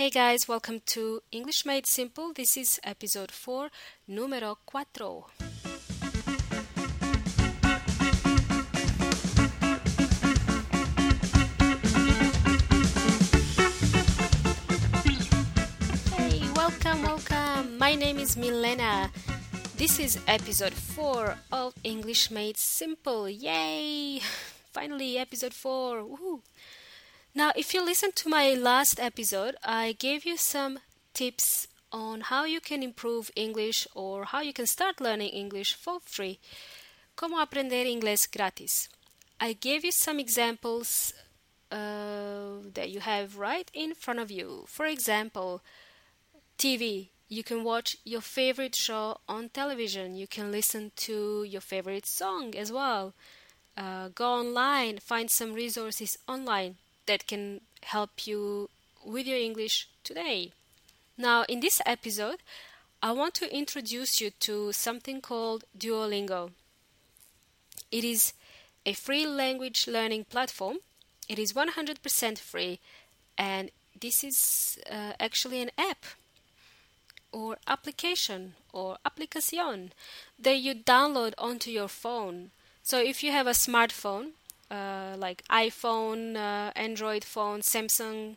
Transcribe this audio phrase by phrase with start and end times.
[0.00, 2.32] Hey guys, welcome to English Made Simple.
[2.32, 3.68] This is episode 4,
[4.08, 5.26] numero 4.
[16.16, 17.76] Hey, welcome, welcome.
[17.76, 19.10] My name is Milena.
[19.76, 23.28] This is episode 4 of English Made Simple.
[23.28, 24.22] Yay!
[24.72, 26.04] Finally, episode 4.
[26.04, 26.40] Woohoo!
[27.32, 30.80] Now, if you listen to my last episode, I gave you some
[31.14, 36.00] tips on how you can improve English or how you can start learning English for
[36.00, 36.40] free.
[37.16, 38.88] Cómo aprender inglés gratis.
[39.38, 41.14] I gave you some examples
[41.70, 44.64] uh, that you have right in front of you.
[44.66, 45.62] For example,
[46.58, 47.10] TV.
[47.28, 50.16] You can watch your favorite show on television.
[50.16, 53.14] You can listen to your favorite song as well.
[53.76, 56.74] Uh, go online, find some resources online
[57.06, 58.68] that can help you
[59.04, 60.52] with your English today.
[61.16, 62.38] Now, in this episode,
[63.02, 66.50] I want to introduce you to something called Duolingo.
[67.90, 68.34] It is
[68.86, 70.78] a free language learning platform.
[71.28, 72.78] It is 100% free,
[73.38, 76.04] and this is uh, actually an app
[77.32, 79.92] or application or application
[80.38, 82.50] that you download onto your phone.
[82.82, 84.32] So if you have a smartphone,
[84.70, 88.36] uh, like iPhone, uh, Android phone, Samsung,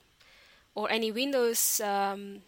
[0.75, 2.41] or any Windows um,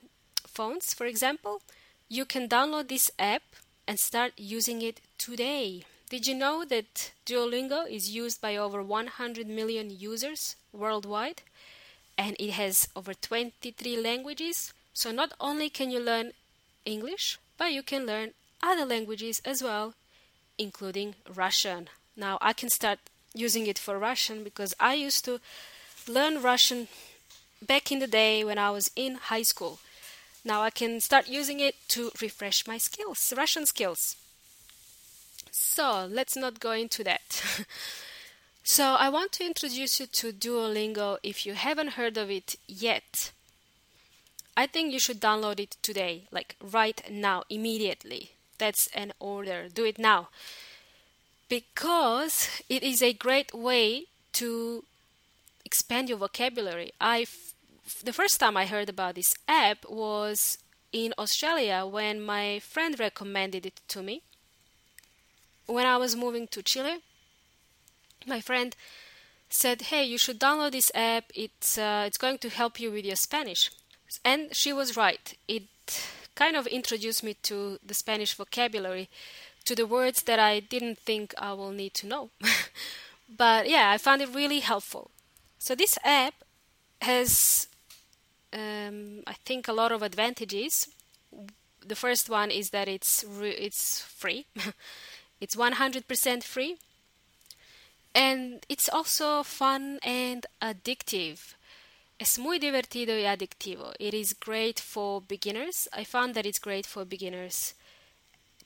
[0.47, 1.61] phones, for example,
[2.09, 3.43] you can download this app
[3.87, 5.83] and start using it today.
[6.09, 11.41] Did you know that Duolingo is used by over 100 million users worldwide
[12.17, 14.73] and it has over 23 languages?
[14.93, 16.31] So, not only can you learn
[16.85, 18.31] English, but you can learn
[18.63, 19.93] other languages as well,
[20.57, 21.89] including Russian.
[22.15, 22.99] Now, I can start
[23.35, 25.39] using it for Russian because I used to
[26.07, 26.87] learn Russian
[27.61, 29.79] back in the day when I was in high school.
[30.43, 34.15] Now I can start using it to refresh my skills, Russian skills.
[35.51, 37.43] So let's not go into that.
[38.63, 43.31] so I want to introduce you to Duolingo if you haven't heard of it yet.
[44.57, 48.31] I think you should download it today, like right now, immediately.
[48.57, 49.67] That's an order.
[49.73, 50.29] Do it now
[51.49, 54.83] because it is a great way to
[55.63, 56.91] expand your vocabulary.
[56.99, 57.25] I
[58.03, 60.57] the first time I heard about this app was
[60.91, 64.21] in Australia when my friend recommended it to me.
[65.67, 66.97] When I was moving to Chile,
[68.25, 68.75] my friend
[69.49, 71.25] said, "Hey, you should download this app.
[71.35, 73.71] It's uh, it's going to help you with your Spanish."
[74.23, 75.33] And she was right.
[75.47, 75.63] It
[76.35, 79.09] kind of introduced me to the Spanish vocabulary
[79.65, 82.29] to the words that I didn't think I will need to know.
[83.37, 85.11] but yeah, I found it really helpful.
[85.57, 86.35] So this app
[87.01, 87.67] has,
[88.53, 90.87] um, I think, a lot of advantages.
[91.85, 94.45] The first one is that it's re- it's free.
[95.41, 96.77] it's 100% free.
[98.13, 101.55] And it's also fun and addictive.
[102.17, 103.93] Es muy divertido y adictivo.
[103.99, 105.87] It is great for beginners.
[105.91, 107.73] I found that it's great for beginners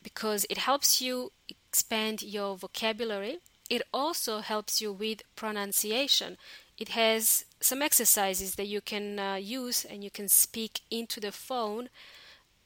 [0.04, 3.40] because it helps you expand your vocabulary.
[3.70, 6.38] It also helps you with pronunciation.
[6.78, 11.32] It has some exercises that you can uh, use and you can speak into the
[11.32, 11.90] phone,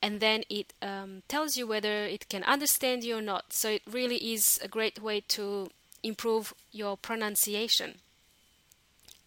[0.01, 3.53] and then it um, tells you whether it can understand you or not.
[3.53, 5.69] So it really is a great way to
[6.03, 7.95] improve your pronunciation.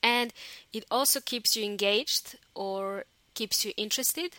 [0.02, 0.32] And
[0.72, 4.36] it also keeps you engaged or keeps you interested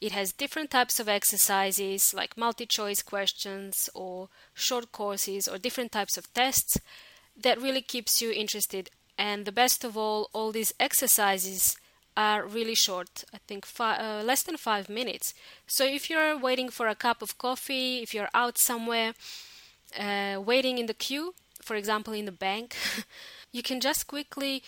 [0.00, 5.92] it has different types of exercises like multi choice questions or short courses or different
[5.92, 6.78] types of tests
[7.36, 8.90] that really keeps you interested.
[9.18, 11.76] And the best of all, all these exercises
[12.16, 13.24] are really short.
[13.32, 15.34] I think five, uh, less than five minutes.
[15.66, 19.14] So if you're waiting for a cup of coffee, if you're out somewhere,
[19.98, 22.76] uh, waiting in the queue, for example, in the bank,
[23.52, 24.62] you can just quickly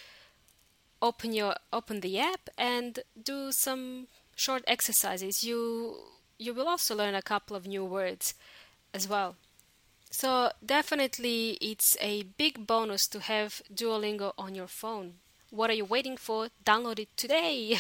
[1.01, 5.97] open your open the app and do some short exercises, you
[6.39, 8.35] you will also learn a couple of new words
[8.95, 9.35] as well.
[10.11, 15.15] So definitely it's a big bonus to have Duolingo on your phone.
[15.51, 16.49] What are you waiting for?
[16.65, 17.79] Download it today.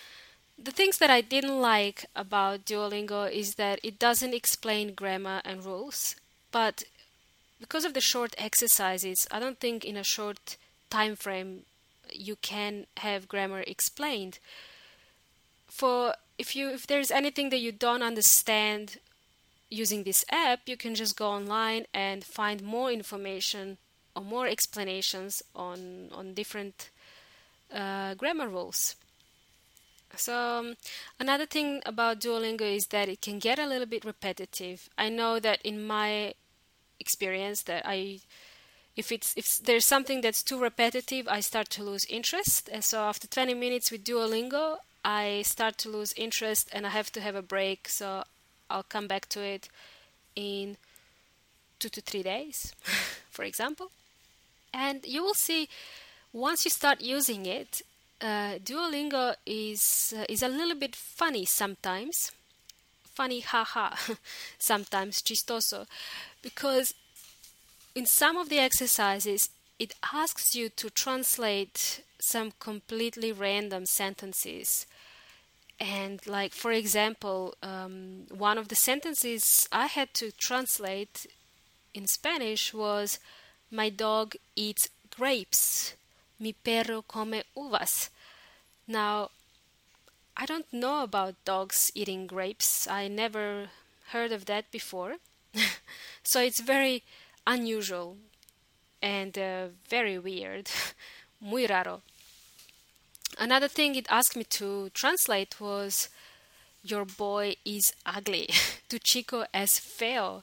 [0.58, 5.64] the things that I didn't like about Duolingo is that it doesn't explain grammar and
[5.64, 6.14] rules,
[6.52, 6.84] but
[7.60, 10.56] because of the short exercises, I don't think in a short
[10.88, 11.62] time frame
[12.12, 14.38] you can have grammar explained
[15.68, 18.98] for if you if there's anything that you don't understand
[19.68, 23.78] using this app, you can just go online and find more information
[24.14, 26.90] or more explanations on on different
[27.72, 28.96] uh, grammar rules.
[30.16, 30.76] So, um,
[31.20, 34.88] another thing about Duolingo is that it can get a little bit repetitive.
[34.96, 36.34] I know that in my
[36.98, 38.20] experience that I
[38.96, 42.70] if it's if there's something that's too repetitive, I start to lose interest.
[42.72, 47.12] And so after 20 minutes with Duolingo, I start to lose interest and I have
[47.12, 47.88] to have a break.
[47.88, 48.24] So
[48.68, 49.68] I'll come back to it
[50.34, 50.76] in
[51.78, 52.74] 2 to 3 days,
[53.30, 53.92] for example.
[54.74, 55.68] And you will see
[56.32, 57.82] once you start using it,
[58.20, 62.32] uh, Duolingo is uh, is a little bit funny sometimes,
[63.14, 63.94] funny haha,
[64.58, 65.86] sometimes chistoso,
[66.42, 66.94] because
[67.94, 74.86] in some of the exercises it asks you to translate some completely random sentences.
[75.78, 81.26] And, like, for example, um, one of the sentences I had to translate
[81.94, 83.18] in Spanish was
[83.70, 85.94] My dog eats grapes.
[86.38, 88.10] Mi perro come uvas.
[88.88, 89.30] Now,
[90.36, 92.86] I don't know about dogs eating grapes.
[92.86, 93.70] I never
[94.12, 95.16] heard of that before.
[96.22, 97.02] so it's very
[97.46, 98.16] unusual
[99.02, 100.70] and uh, very weird.
[101.40, 102.02] Muy raro.
[103.38, 106.08] Another thing it asked me to translate was
[106.82, 108.48] Your boy is ugly.
[108.88, 110.42] to chico es feo.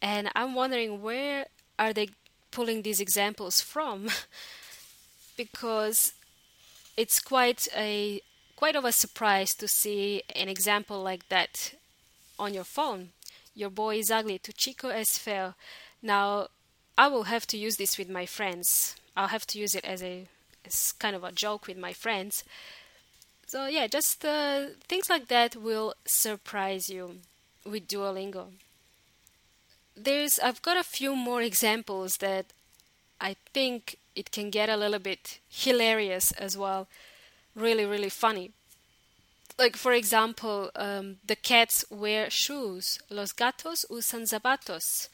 [0.00, 1.46] And I'm wondering where
[1.78, 2.08] are they
[2.50, 4.08] pulling these examples from?
[5.36, 6.12] because
[6.96, 8.20] it's quite a
[8.56, 11.74] quite of a surprise to see an example like that
[12.38, 13.10] on your phone.
[13.54, 14.38] Your boy is ugly.
[14.38, 15.54] to chico es feo.
[16.00, 16.48] Now,
[16.96, 18.96] I will have to use this with my friends.
[19.16, 20.26] I'll have to use it as a
[20.66, 22.44] as kind of a joke with my friends.
[23.46, 27.16] So yeah, just uh, things like that will surprise you
[27.64, 28.46] with Duolingo.
[29.96, 32.46] There's I've got a few more examples that
[33.20, 36.88] I think it can get a little bit hilarious as well.
[37.54, 38.50] Really, really funny.
[39.58, 42.98] Like, for example, um, the cats wear shoes.
[43.10, 45.08] Los gatos usan zapatos.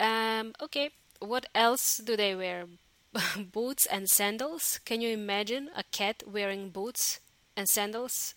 [0.00, 0.90] Um, okay,
[1.20, 2.66] what else do they wear?
[3.52, 4.80] boots and sandals.
[4.84, 7.20] Can you imagine a cat wearing boots
[7.56, 8.34] and sandals?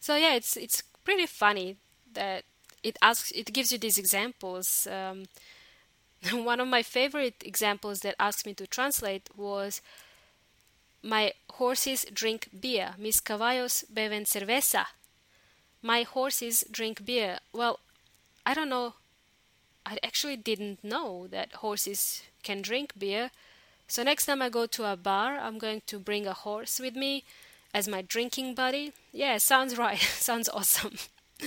[0.00, 1.76] So yeah, it's it's pretty funny
[2.14, 2.44] that
[2.82, 4.86] it asks it gives you these examples.
[4.86, 5.24] Um,
[6.44, 9.80] one of my favorite examples that asked me to translate was
[11.02, 12.94] My horses drink beer.
[12.98, 14.86] Mis caballos beben cerveza.
[15.82, 17.40] My horses drink beer.
[17.52, 17.80] Well,
[18.46, 18.94] I don't know.
[19.84, 23.30] I actually didn't know that horses can drink beer.
[23.92, 26.96] So next time I go to a bar, I'm going to bring a horse with
[26.96, 27.24] me
[27.74, 28.94] as my drinking buddy.
[29.12, 29.98] Yeah, sounds right.
[30.18, 30.94] sounds awesome.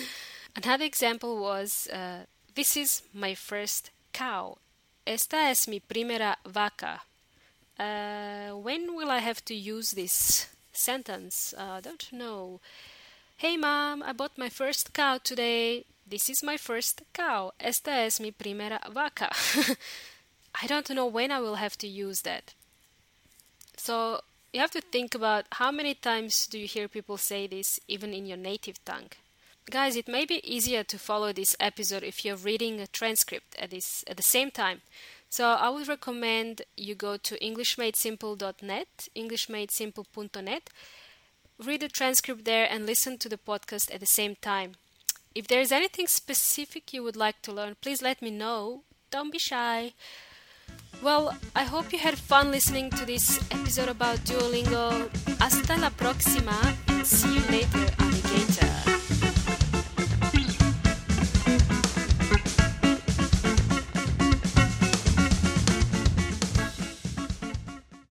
[0.55, 4.59] Another example was uh, This is my first cow.
[5.07, 7.01] Esta es mi primera vaca.
[7.79, 11.51] Uh, when will I have to use this sentence?
[11.57, 12.59] I uh, don't know.
[13.37, 15.85] Hey mom, I bought my first cow today.
[16.05, 17.53] This is my first cow.
[17.59, 19.31] Esta es mi primera vaca.
[20.61, 22.53] I don't know when I will have to use that.
[23.77, 24.21] So
[24.53, 28.13] you have to think about how many times do you hear people say this even
[28.13, 29.09] in your native tongue.
[29.69, 33.71] Guys, it may be easier to follow this episode if you're reading a transcript at
[33.71, 34.81] this at the same time.
[35.29, 40.69] So I would recommend you go to englishmadesimple.net, englishmadesimple.net,
[41.63, 44.73] read the transcript there and listen to the podcast at the same time.
[45.33, 48.83] If there is anything specific you would like to learn, please let me know.
[49.11, 49.93] Don't be shy.
[51.01, 55.09] Well, I hope you had fun listening to this episode about Duolingo.
[55.39, 56.55] Hasta la próxima.
[57.03, 58.04] See you later.